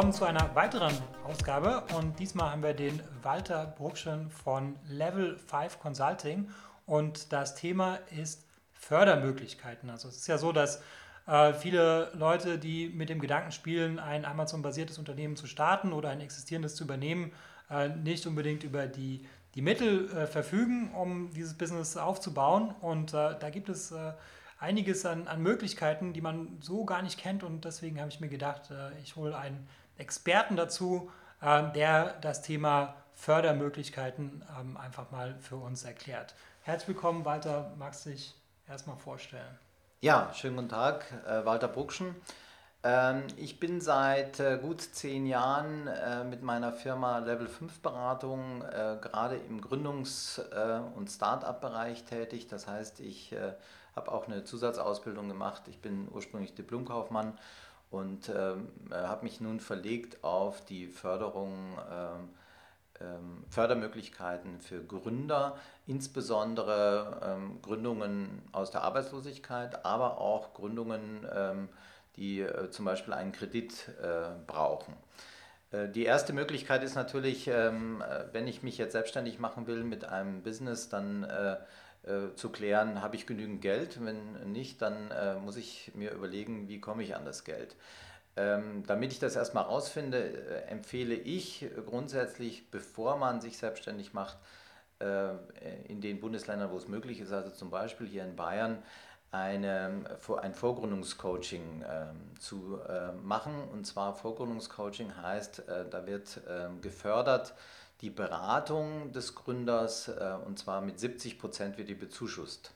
[0.00, 0.94] willkommen zu einer weiteren
[1.24, 6.48] Ausgabe und diesmal haben wir den Walter Bruckschen von Level 5 Consulting
[6.86, 9.90] und das Thema ist Fördermöglichkeiten.
[9.90, 10.82] Also es ist ja so, dass
[11.26, 16.22] äh, viele Leute, die mit dem Gedanken spielen, ein Amazon-basiertes Unternehmen zu starten oder ein
[16.22, 17.32] existierendes zu übernehmen,
[17.68, 22.74] äh, nicht unbedingt über die, die Mittel äh, verfügen, um dieses Business aufzubauen.
[22.80, 24.14] Und äh, da gibt es äh,
[24.60, 27.42] einiges an, an Möglichkeiten, die man so gar nicht kennt.
[27.42, 29.68] Und deswegen habe ich mir gedacht, äh, ich hole einen
[30.00, 31.10] Experten dazu,
[31.42, 36.34] äh, der das Thema Fördermöglichkeiten ähm, einfach mal für uns erklärt.
[36.62, 37.72] Herzlich willkommen, Walter.
[37.78, 38.34] Magst du dich
[38.66, 39.58] erstmal vorstellen?
[40.00, 42.16] Ja, schönen guten Tag, äh, Walter Bruckschen.
[42.82, 48.60] Ähm, ich bin seit äh, gut zehn Jahren äh, mit meiner Firma Level 5 Beratung
[48.60, 50.40] gerade im Gründungs-
[50.94, 52.48] und Start-up-Bereich tätig.
[52.48, 53.34] Das heißt, ich
[53.94, 55.62] habe auch eine Zusatzausbildung gemacht.
[55.68, 57.38] Ich bin ursprünglich Diplomkaufmann
[57.90, 62.28] und ähm, habe mich nun verlegt auf die Förderung, ähm,
[63.00, 71.68] ähm, Fördermöglichkeiten für Gründer, insbesondere ähm, Gründungen aus der Arbeitslosigkeit, aber auch Gründungen, ähm,
[72.16, 74.94] die äh, zum Beispiel einen Kredit äh, brauchen.
[75.70, 79.82] Äh, die erste Möglichkeit ist natürlich, ähm, äh, wenn ich mich jetzt selbstständig machen will
[79.84, 81.26] mit einem Business, dann
[82.02, 84.04] äh, zu klären, habe ich genügend Geld?
[84.04, 87.76] Wenn nicht, dann äh, muss ich mir überlegen, wie komme ich an das Geld.
[88.36, 94.38] Ähm, damit ich das erstmal rausfinde, äh, empfehle ich grundsätzlich, bevor man sich selbstständig macht,
[95.00, 95.34] äh,
[95.88, 98.82] in den Bundesländern, wo es möglich ist, also zum Beispiel hier in Bayern,
[99.32, 103.68] eine, ein Vorgründungscoaching äh, zu äh, machen.
[103.72, 107.54] Und zwar Vorgründungscoaching heißt, da wird ähm, gefördert,
[108.00, 112.72] die Beratung des Gründers äh, und zwar mit 70 Prozent wird die bezuschusst.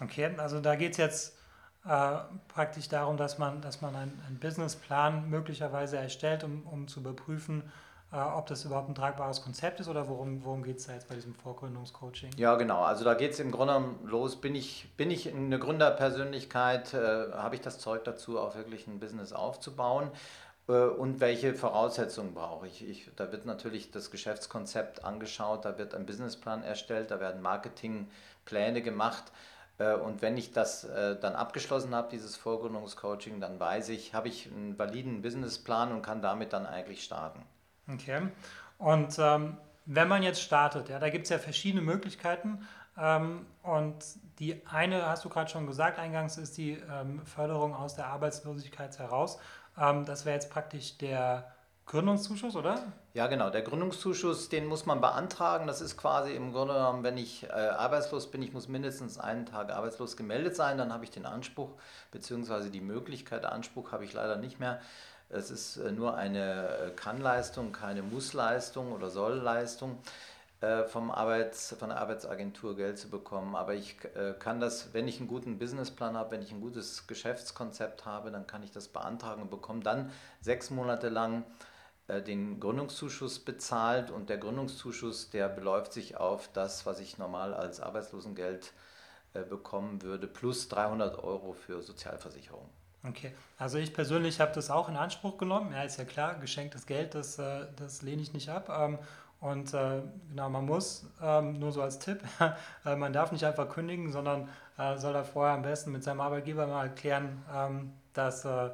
[0.00, 1.38] Okay, also da geht es jetzt
[1.84, 7.00] äh, praktisch darum, dass man, dass man einen, einen Businessplan möglicherweise erstellt, um, um zu
[7.00, 7.64] überprüfen,
[8.12, 11.08] äh, ob das überhaupt ein tragbares Konzept ist oder worum, worum geht es da jetzt
[11.08, 12.30] bei diesem Vorgründungscoaching?
[12.36, 12.82] Ja, genau.
[12.82, 17.54] Also da geht es im Grunde los, bin ich, bin ich eine Gründerpersönlichkeit, äh, habe
[17.54, 20.10] ich das Zeug dazu, auch wirklich ein Business aufzubauen?
[20.68, 22.88] Äh, und welche Voraussetzungen brauche ich?
[22.88, 23.10] ich?
[23.16, 29.24] Da wird natürlich das Geschäftskonzept angeschaut, da wird ein Businessplan erstellt, da werden Marketingpläne gemacht.
[29.78, 34.28] Äh, und wenn ich das äh, dann abgeschlossen habe, dieses Vorgründungscoaching, dann weiß ich, habe
[34.28, 37.42] ich einen validen Businessplan und kann damit dann eigentlich starten.
[37.90, 38.28] Okay.
[38.78, 42.66] Und ähm, wenn man jetzt startet, ja, da gibt es ja verschiedene Möglichkeiten.
[43.00, 43.96] Ähm, und
[44.38, 48.98] die eine, hast du gerade schon gesagt, eingangs ist die ähm, Förderung aus der Arbeitslosigkeit
[48.98, 49.38] heraus.
[49.78, 51.52] Ähm, das wäre jetzt praktisch der
[51.86, 52.80] Gründungszuschuss, oder?
[53.14, 53.50] Ja, genau.
[53.50, 55.66] Der Gründungszuschuss, den muss man beantragen.
[55.66, 59.46] Das ist quasi im Grunde genommen, wenn ich äh, arbeitslos bin, ich muss mindestens einen
[59.46, 61.70] Tag arbeitslos gemeldet sein, dann habe ich den Anspruch,
[62.10, 64.80] beziehungsweise die Möglichkeit, Anspruch habe ich leider nicht mehr.
[65.30, 69.92] Es ist äh, nur eine äh, Kannleistung, keine Mussleistung oder Sollleistung.
[69.92, 70.37] Äh,
[70.88, 73.54] vom Arbeits, von der Arbeitsagentur Geld zu bekommen.
[73.54, 77.06] Aber ich äh, kann das, wenn ich einen guten Businessplan habe, wenn ich ein gutes
[77.06, 80.10] Geschäftskonzept habe, dann kann ich das beantragen und bekomme dann
[80.40, 81.44] sechs Monate lang
[82.08, 87.54] äh, den Gründungszuschuss bezahlt und der Gründungszuschuss, der beläuft sich auf das, was ich normal
[87.54, 88.72] als Arbeitslosengeld
[89.50, 92.66] bekommen würde, plus 300 Euro für Sozialversicherung.
[93.06, 95.70] Okay, also ich persönlich habe das auch in Anspruch genommen.
[95.72, 98.70] Ja, ist ja klar, geschenktes Geld, das, das lehne ich nicht ab.
[98.70, 98.98] Ähm,
[99.40, 102.20] und äh, genau, man muss, ähm, nur so als Tipp,
[102.84, 106.20] äh, man darf nicht einfach kündigen, sondern äh, soll da vorher am besten mit seinem
[106.20, 108.70] Arbeitgeber mal klären, ähm, dass, äh,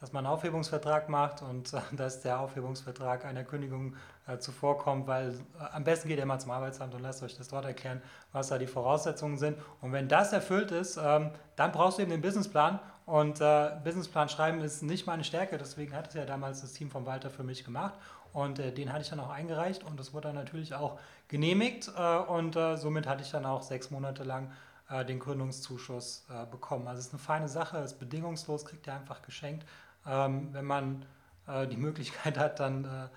[0.00, 3.94] dass man einen Aufhebungsvertrag macht und äh, dass der Aufhebungsvertrag einer Kündigung
[4.26, 5.38] äh, zuvorkommt, weil
[5.72, 8.02] am besten geht ihr mal zum Arbeitsamt und lasst euch das dort erklären,
[8.32, 9.56] was da die Voraussetzungen sind.
[9.80, 13.38] Und wenn das erfüllt ist, ähm, dann brauchst du eben den Businessplan und
[13.84, 17.30] Businessplan schreiben ist nicht meine Stärke, deswegen hat es ja damals das Team von Walter
[17.30, 17.94] für mich gemacht.
[18.32, 21.90] Und äh, den hatte ich dann auch eingereicht und das wurde dann natürlich auch genehmigt.
[21.96, 24.50] Äh, und äh, somit hatte ich dann auch sechs Monate lang
[24.90, 26.88] äh, den Gründungszuschuss äh, bekommen.
[26.88, 29.66] Also es ist eine feine Sache, ist bedingungslos, kriegt er einfach geschenkt.
[30.06, 31.04] Ähm, wenn man
[31.46, 33.10] äh, die Möglichkeit hat, dann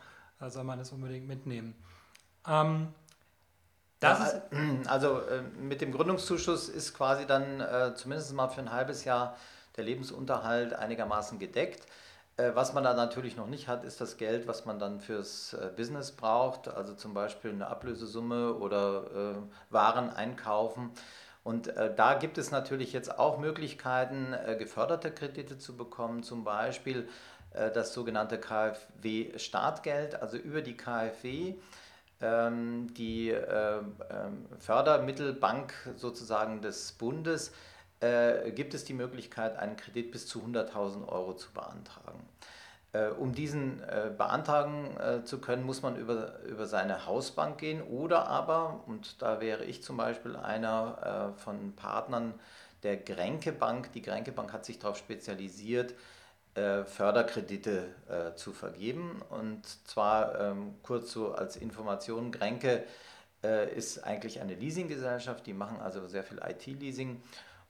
[0.47, 1.75] soll man das unbedingt mitnehmen.
[2.47, 2.87] Ähm,
[4.01, 4.41] ja,
[4.87, 5.21] also
[5.59, 7.63] mit dem Gründungszuschuss ist quasi dann
[7.95, 9.37] zumindest mal für ein halbes Jahr
[9.77, 11.85] der Lebensunterhalt einigermaßen gedeckt.
[12.37, 15.53] Äh, was man da natürlich noch nicht hat, ist das Geld, was man dann fürs
[15.53, 20.91] äh, Business braucht, also zum Beispiel eine Ablösesumme oder äh, Waren einkaufen.
[21.43, 27.09] Und da gibt es natürlich jetzt auch Möglichkeiten, geförderte Kredite zu bekommen, zum Beispiel
[27.51, 31.55] das sogenannte KfW-Startgeld, also über die KfW.
[32.21, 33.95] Ähm, die ähm,
[34.59, 37.51] Fördermittelbank sozusagen des Bundes
[38.01, 42.27] äh, gibt es die Möglichkeit, einen Kredit bis zu 100.000 Euro zu beantragen.
[42.93, 47.81] Äh, um diesen äh, beantragen äh, zu können, muss man über, über seine Hausbank gehen
[47.81, 52.33] oder aber, und da wäre ich zum Beispiel einer von Partnern
[52.83, 55.93] der Grenke Bank, die Grenke Bank hat sich darauf spezialisiert,
[56.53, 57.85] Förderkredite
[58.35, 59.21] zu vergeben.
[59.29, 62.83] Und zwar ähm, kurz so als Information, Grenke
[63.75, 67.21] ist eigentlich eine Leasinggesellschaft, die machen also sehr viel IT-Leasing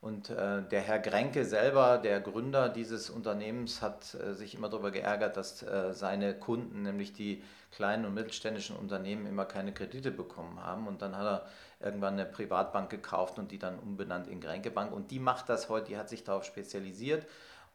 [0.02, 4.90] und äh, der Herr Grenke selber, der Gründer dieses Unternehmens, hat äh, sich immer darüber
[4.90, 10.60] geärgert, dass äh, seine Kunden, nämlich die kleinen und mittelständischen Unternehmen, immer keine Kredite bekommen
[10.64, 10.88] haben.
[10.88, 11.26] Und dann hat
[11.80, 14.92] er irgendwann eine Privatbank gekauft und die dann umbenannt in Grenke Bank.
[14.92, 17.28] Und die macht das heute, die hat sich darauf spezialisiert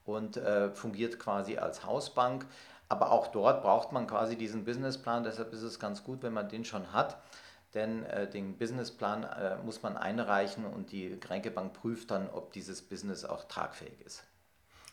[0.04, 2.44] und äh, fungiert quasi als Hausbank.
[2.88, 6.48] Aber auch dort braucht man quasi diesen Businessplan, deshalb ist es ganz gut, wenn man
[6.48, 7.18] den schon hat
[7.74, 12.52] denn äh, den Businessplan äh, muss man einreichen und die Grenke Bank prüft dann, ob
[12.52, 14.24] dieses Business auch tragfähig ist.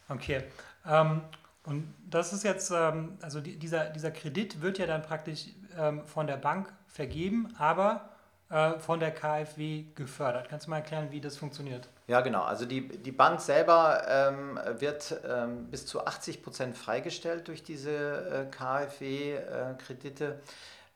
[0.10, 0.44] Okay.
[0.86, 1.22] Ähm,
[1.66, 5.48] und das ist jetzt, ähm, also die, dieser, dieser Kredit wird ja dann praktisch
[5.78, 8.10] ähm, von der Bank vergeben, aber
[8.50, 10.50] äh, von der KfW gefördert.
[10.50, 11.88] Kannst du mal erklären, wie das funktioniert?
[12.08, 12.44] Ja, genau.
[12.44, 17.90] Also die, die Bank selber ähm, wird ähm, bis zu 80 Prozent freigestellt durch diese
[17.92, 20.42] äh, KfW-Kredite.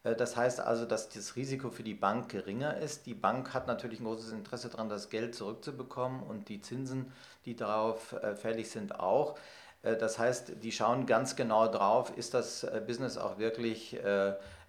[0.07, 3.05] Äh, das heißt also, dass das Risiko für die Bank geringer ist.
[3.05, 7.11] Die Bank hat natürlich ein großes Interesse daran, das Geld zurückzubekommen und die Zinsen,
[7.45, 9.37] die darauf äh, fällig sind, auch.
[9.83, 13.97] Äh, das heißt, die schauen ganz genau drauf, ist das Business auch wirklich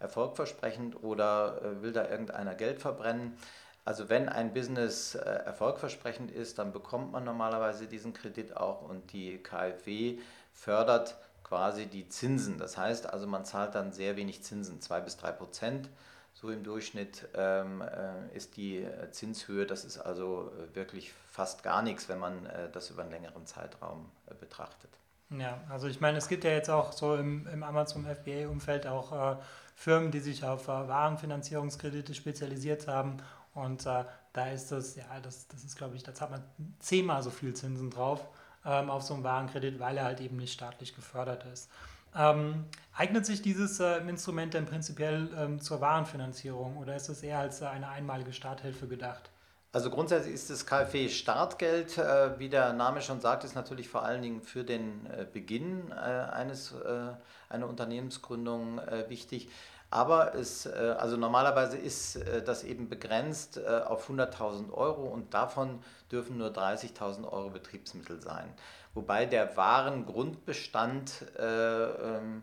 [0.00, 3.36] erfolgversprechend oder will da irgendeiner Geld verbrennen.
[3.84, 9.38] Also wenn ein Business erfolgversprechend ist, dann bekommt man normalerweise diesen Kredit auch und die
[9.38, 10.18] KfW
[10.52, 11.16] fördert
[11.48, 12.58] quasi die Zinsen.
[12.58, 15.88] Das heißt also, man zahlt dann sehr wenig Zinsen, zwei bis drei Prozent.
[16.34, 21.64] So im Durchschnitt ähm, äh, ist die äh, Zinshöhe, das ist also äh, wirklich fast
[21.64, 24.90] gar nichts, wenn man äh, das über einen längeren Zeitraum äh, betrachtet.
[25.30, 29.38] Ja, also ich meine, es gibt ja jetzt auch so im, im Amazon FBA-Umfeld auch
[29.74, 33.18] Firmen, die sich auf Warenfinanzierungskredite spezialisiert haben
[33.52, 34.06] und da
[34.54, 36.42] ist das, ja, das, das ist glaube ich, da zahlt man
[36.78, 38.26] zehnmal so viel Zinsen drauf
[38.64, 41.68] ähm, auf so einen Warenkredit, weil er halt eben nicht staatlich gefördert ist.
[42.16, 42.64] Ähm,
[42.96, 47.60] eignet sich dieses äh, Instrument denn prinzipiell ähm, zur Warenfinanzierung oder ist es eher als
[47.60, 49.30] äh, eine einmalige Starthilfe gedacht?
[49.70, 54.22] Also grundsätzlich ist das KfW-Startgeld, äh, wie der Name schon sagt, ist natürlich vor allen
[54.22, 57.12] Dingen für den äh, Beginn äh, eines, äh,
[57.50, 59.48] einer Unternehmensgründung wichtig.
[59.90, 65.82] Aber es, also normalerweise ist das eben begrenzt auf 100.000 Euro und davon
[66.12, 68.52] dürfen nur 30.000 Euro Betriebsmittel sein.
[68.94, 72.42] Wobei der wahren Grundbestand äh, ähm,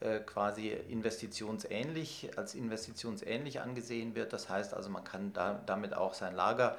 [0.00, 4.32] äh, quasi investitionsähnlich, als investitionsähnlich angesehen wird.
[4.32, 6.76] Das heißt also, man kann da, damit auch sein Lager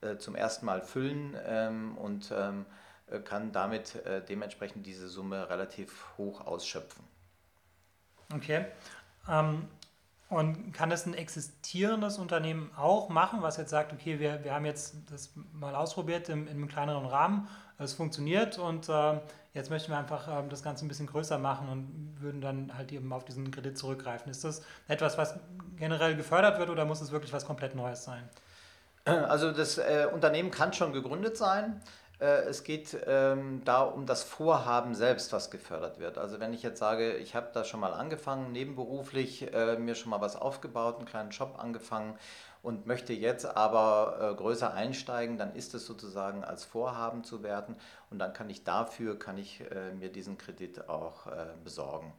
[0.00, 2.64] äh, zum ersten Mal füllen ähm, und ähm,
[3.08, 7.04] äh, kann damit äh, dementsprechend diese Summe relativ hoch ausschöpfen.
[8.32, 8.66] Okay.
[9.28, 9.68] Ähm,
[10.30, 14.64] und kann das ein existierendes Unternehmen auch machen, was jetzt sagt, okay, wir, wir haben
[14.64, 19.18] jetzt das mal ausprobiert im, in einem kleineren Rahmen, es funktioniert und äh,
[19.54, 22.92] jetzt möchten wir einfach äh, das Ganze ein bisschen größer machen und würden dann halt
[22.92, 24.30] eben auf diesen Kredit zurückgreifen.
[24.30, 25.34] Ist das etwas, was
[25.76, 28.22] generell gefördert wird oder muss es wirklich was komplett Neues sein?
[29.04, 31.80] Also das äh, Unternehmen kann schon gegründet sein.
[32.20, 36.18] Äh, es geht ähm, da um das Vorhaben selbst, was gefördert wird.
[36.18, 40.10] Also wenn ich jetzt sage, ich habe da schon mal angefangen, nebenberuflich äh, mir schon
[40.10, 42.18] mal was aufgebaut, einen kleinen Shop angefangen
[42.62, 47.76] und möchte jetzt aber äh, größer einsteigen, dann ist es sozusagen als Vorhaben zu werten
[48.10, 52.12] und dann kann ich dafür, kann ich äh, mir diesen Kredit auch äh, besorgen.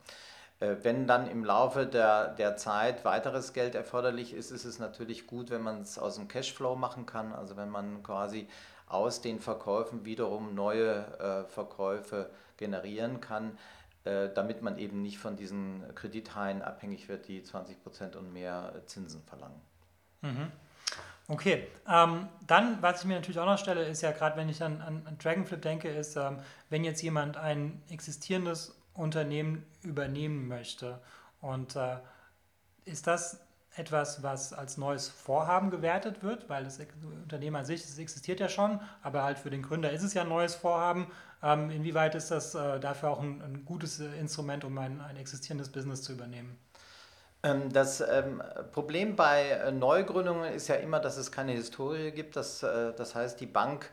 [0.61, 5.27] Äh, wenn dann im Laufe der, der Zeit weiteres Geld erforderlich ist, ist es natürlich
[5.27, 7.33] gut, wenn man es aus dem Cashflow machen kann.
[7.33, 8.47] Also wenn man quasi
[8.87, 13.57] aus den Verkäufen wiederum neue äh, Verkäufe generieren kann,
[14.03, 18.73] äh, damit man eben nicht von diesen Kredithaien abhängig wird, die 20 Prozent und mehr
[18.85, 19.61] Zinsen verlangen.
[20.21, 20.51] Mhm.
[21.27, 24.61] Okay, ähm, dann, was ich mir natürlich auch noch stelle, ist ja gerade, wenn ich
[24.61, 26.39] an, an Dragonflip denke, ist, ähm,
[26.69, 30.99] wenn jetzt jemand ein existierendes Unternehmen übernehmen möchte
[31.41, 31.97] und äh,
[32.85, 33.39] ist das
[33.75, 38.49] etwas, was als neues Vorhaben gewertet wird, weil das Unternehmen an sich, das existiert ja
[38.49, 41.07] schon, aber halt für den Gründer ist es ja ein neues Vorhaben.
[41.41, 45.15] Ähm, inwieweit ist das äh, dafür auch ein, ein gutes äh, Instrument, um ein, ein
[45.15, 46.57] existierendes Business zu übernehmen?
[47.43, 52.35] Ähm, das ähm, Problem bei äh, Neugründungen ist ja immer, dass es keine Historie gibt.
[52.35, 53.89] Das, äh, das heißt, die Bank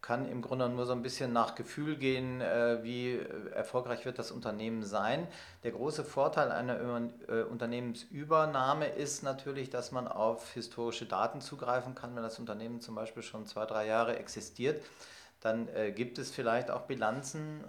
[0.00, 3.18] kann im Grunde nur so ein bisschen nach Gefühl gehen, äh, wie
[3.52, 5.26] erfolgreich wird das Unternehmen sein.
[5.64, 12.14] Der große Vorteil einer äh, Unternehmensübernahme ist natürlich, dass man auf historische Daten zugreifen kann,
[12.14, 14.82] wenn das Unternehmen zum Beispiel schon zwei, drei Jahre existiert
[15.40, 17.62] dann äh, gibt es vielleicht auch Bilanzen,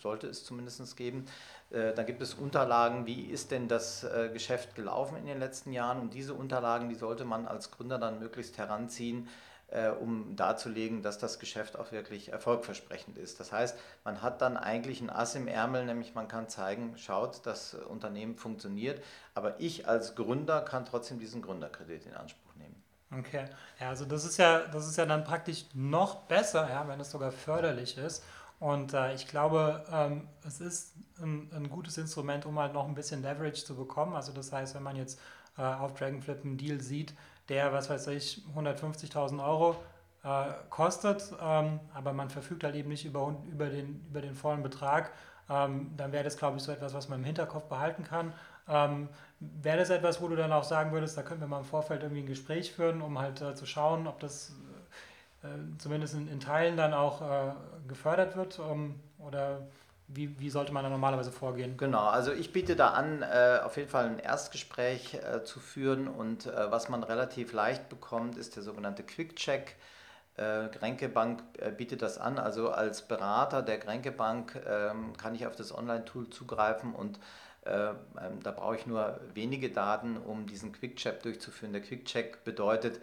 [0.00, 1.26] sollte es zumindest geben.
[1.68, 6.00] Dann gibt es Unterlagen, wie ist denn das Geschäft gelaufen in den letzten Jahren.
[6.00, 9.28] Und diese Unterlagen, die sollte man als Gründer dann möglichst heranziehen,
[9.70, 13.40] äh, um darzulegen, dass das Geschäft auch wirklich erfolgversprechend ist.
[13.40, 17.46] Das heißt, man hat dann eigentlich ein Ass im Ärmel, nämlich man kann zeigen, schaut,
[17.46, 19.02] das Unternehmen funktioniert,
[19.34, 22.82] aber ich als Gründer kann trotzdem diesen Gründerkredit in Anspruch nehmen.
[23.12, 23.46] Okay,
[23.80, 27.10] ja, also das ist ja, das ist ja dann praktisch noch besser, ja, wenn es
[27.10, 28.22] sogar förderlich ist.
[28.60, 32.94] Und äh, ich glaube, ähm, es ist ein, ein, gutes Instrument, um halt noch ein
[32.94, 34.14] bisschen Leverage zu bekommen.
[34.14, 35.18] Also das heißt, wenn man jetzt
[35.56, 37.14] äh, auf Dragonflip einen Deal sieht,
[37.50, 39.76] der, was weiß ich, 150.000 Euro
[40.24, 44.62] äh, kostet, ähm, aber man verfügt halt eben nicht über, über, den, über den vollen
[44.62, 45.12] Betrag,
[45.50, 48.32] ähm, dann wäre das, glaube ich, so etwas, was man im Hinterkopf behalten kann.
[48.68, 49.08] Ähm,
[49.40, 52.02] wäre das etwas, wo du dann auch sagen würdest, da könnten wir mal im Vorfeld
[52.02, 54.52] irgendwie ein Gespräch führen, um halt äh, zu schauen, ob das
[55.42, 57.52] äh, zumindest in, in, Teilen dann auch äh,
[57.88, 58.60] gefördert wird?
[58.60, 59.62] Ähm, oder
[60.12, 61.76] wie, wie, sollte man da normalerweise vorgehen?
[61.76, 66.08] Genau, also ich biete da an, äh, auf jeden Fall ein Erstgespräch äh, zu führen
[66.08, 69.76] und äh, was man relativ leicht bekommt, ist der sogenannte Quick-Check.
[70.36, 72.38] Äh, Grenke Bank äh, bietet das an.
[72.38, 77.18] Also als Berater der Grenke Bank ähm, kann ich auf das Online-Tool zugreifen und
[77.64, 81.72] äh, ähm, da brauche ich nur wenige Daten, um diesen Quick-Check durchzuführen.
[81.72, 83.00] Der Quick-Check bedeutet,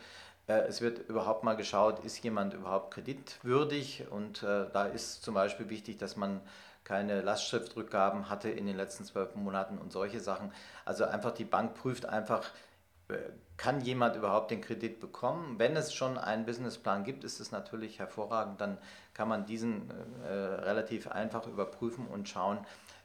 [0.49, 5.97] es wird überhaupt mal geschaut, ist jemand überhaupt kreditwürdig und da ist zum Beispiel wichtig,
[5.97, 6.39] dass man
[6.87, 10.53] keine Lastschriftrückgaben hatte in den letzten zwölf Monaten und solche Sachen.
[10.85, 12.49] Also einfach die Bank prüft einfach,
[13.57, 15.59] kann jemand überhaupt den Kredit bekommen?
[15.59, 18.77] Wenn es schon einen Businessplan gibt, ist es natürlich hervorragend, dann
[19.13, 19.91] kann man diesen
[20.23, 22.59] äh, relativ einfach überprüfen und schauen,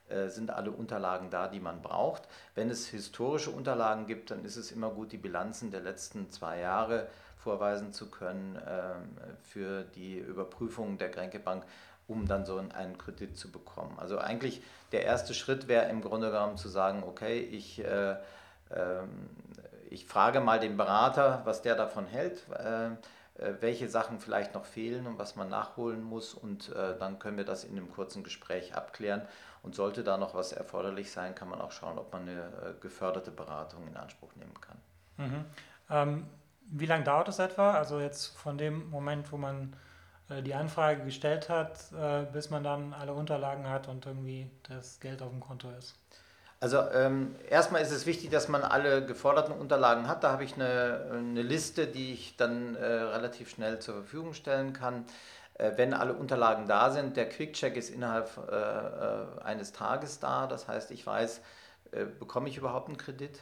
[0.08, 2.28] äh, sind alle Unterlagen da, die man braucht.
[2.54, 6.60] Wenn es historische Unterlagen gibt, dann ist es immer gut, die Bilanzen der letzten zwei
[6.60, 7.08] Jahre
[7.42, 8.94] vorweisen zu können äh,
[9.42, 11.64] für die Überprüfung der Grenke Bank,
[12.12, 13.98] um dann so einen Kredit zu bekommen.
[13.98, 18.16] Also eigentlich der erste Schritt wäre im Grunde genommen zu sagen, okay, ich äh,
[18.70, 19.28] ähm,
[19.92, 22.94] ich frage mal den Berater, was der davon hält, äh, äh,
[23.60, 27.44] welche Sachen vielleicht noch fehlen und was man nachholen muss und äh, dann können wir
[27.44, 29.22] das in einem kurzen Gespräch abklären
[29.62, 33.30] und sollte da noch was erforderlich sein, kann man auch schauen, ob man eine geförderte
[33.30, 34.76] Beratung in Anspruch nehmen kann.
[35.18, 35.44] Mhm.
[35.90, 36.26] Ähm,
[36.66, 37.74] wie lange dauert es etwa?
[37.74, 39.76] Also jetzt von dem Moment, wo man
[40.40, 41.78] die Anfrage gestellt hat,
[42.32, 45.94] bis man dann alle Unterlagen hat und irgendwie das Geld auf dem Konto ist?
[46.62, 50.22] Also ähm, erstmal ist es wichtig, dass man alle geforderten Unterlagen hat.
[50.22, 54.72] Da habe ich eine, eine Liste, die ich dann äh, relativ schnell zur Verfügung stellen
[54.72, 55.04] kann.
[55.54, 60.46] Äh, wenn alle Unterlagen da sind, der Quick-Check ist innerhalb äh, äh eines Tages da.
[60.46, 61.40] Das heißt, ich weiß,
[61.90, 63.40] äh, bekomme ich überhaupt einen Kredit?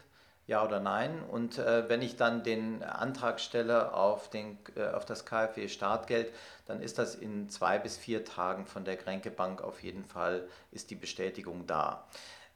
[0.50, 1.23] Ja oder nein?
[1.23, 4.59] Und äh, wenn ich dann den Antrag stelle auf, den,
[4.95, 6.35] auf das KfW-Startgeld,
[6.66, 10.49] dann ist das in zwei bis vier Tagen von der Grenke Bank auf jeden Fall,
[10.73, 12.04] ist die Bestätigung da.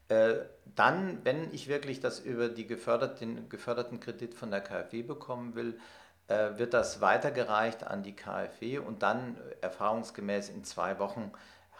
[0.08, 0.38] Äh,
[0.74, 5.54] dann, wenn ich wirklich das über die gefördert, den geförderten Kredit von der KfW bekommen
[5.54, 5.78] will,
[6.26, 11.30] äh, wird das weitergereicht an die KfW und dann erfahrungsgemäß in zwei Wochen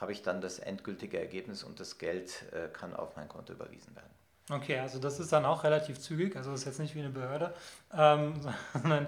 [0.01, 3.97] habe ich dann das endgültige Ergebnis und das Geld äh, kann auf mein Konto überwiesen
[3.97, 4.24] werden.
[4.51, 7.09] Okay, also das ist dann auch relativ zügig, also das ist jetzt nicht wie eine
[7.09, 7.55] Behörde,
[7.97, 8.35] ähm,
[8.73, 9.07] sondern,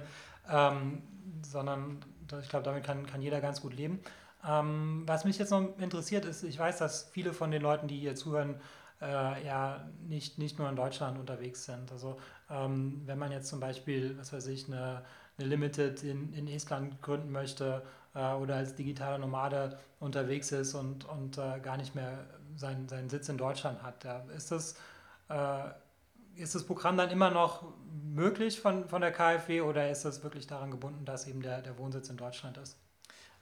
[0.51, 1.03] ähm,
[1.43, 1.99] sondern
[2.41, 4.01] ich glaube, damit kann, kann jeder ganz gut leben.
[4.47, 7.99] Ähm, was mich jetzt noch interessiert ist, ich weiß, dass viele von den Leuten, die
[7.99, 8.55] hier zuhören,
[9.03, 11.93] äh, ja nicht, nicht nur in Deutschland unterwegs sind.
[11.93, 12.19] Also
[12.51, 15.03] ähm, wenn man jetzt zum Beispiel, was weiß ich, eine,
[15.39, 17.83] eine Limited in, in Estland gründen möchte
[18.15, 22.25] äh, oder als digitaler Nomade unterwegs ist und, und äh, gar nicht mehr
[22.57, 24.77] sein, seinen Sitz in Deutschland hat, ja, ist das
[26.37, 27.65] ist das Programm dann immer noch
[28.17, 31.79] möglich von, von der KfW oder ist das wirklich daran gebunden, dass eben der, der
[31.79, 32.77] Wohnsitz in Deutschland ist?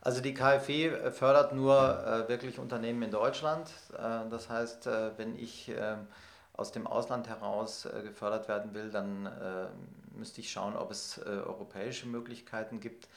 [0.04, 3.70] Also die KfW äh, fördert nur äh, wirklich Unternehmen in Deutschland.
[3.94, 6.06] Äh, das heißt, äh, wenn ich ähm,
[6.52, 9.68] aus dem Ausland heraus äh, gefördert werden will, dann äh,
[10.14, 13.08] müsste ich schauen, ob es europäische Möglichkeiten gibt.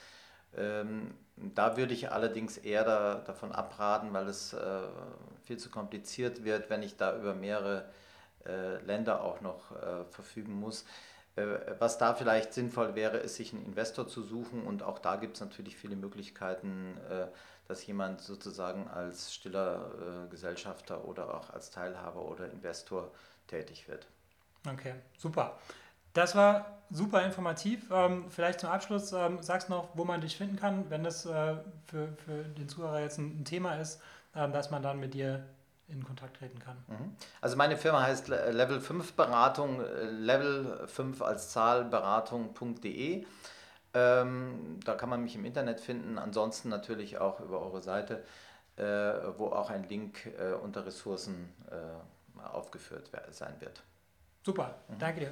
[0.56, 4.56] Ähm, da würde ich allerdings eher da, davon abraten, weil es
[5.44, 7.84] viel zu kompliziert wird, wenn ich da über mehrere
[8.44, 9.72] Länder auch noch
[10.10, 10.84] verfügen muss.
[11.38, 14.64] Äh, was da vielleicht sinnvoll wäre, ist, sich einen Investor zu suchen.
[14.66, 17.26] Und auch da gibt es natürlich viele Möglichkeiten, äh,
[17.68, 19.90] dass jemand sozusagen als stiller
[20.26, 23.10] äh, Gesellschafter oder auch als Teilhaber oder Investor
[23.46, 24.06] tätig wird.
[24.70, 25.58] Okay, super.
[26.12, 27.90] Das war super informativ.
[27.92, 31.64] Ähm, vielleicht zum Abschluss ähm, sagst noch, wo man dich finden kann, wenn das für,
[31.86, 34.00] für den Zuhörer jetzt ein, Thema ist,
[34.34, 35.44] ähm, dass man dann mit dir
[35.88, 36.76] in Kontakt treten kann.
[36.86, 37.16] Mhm.
[37.40, 39.80] Also meine Firma heißt Level 5 Beratung,
[40.10, 43.24] Level 5 als Zahl Beratung.de.
[43.94, 48.22] Ähm, da kann man mich im Internet finden, ansonsten natürlich auch über eure Seite,
[48.76, 48.82] äh,
[49.38, 53.82] wo auch ein Link äh, unter Ressourcen äh, aufgeführt sein wird.
[54.44, 54.98] Super, mhm.
[54.98, 55.30] danke dir.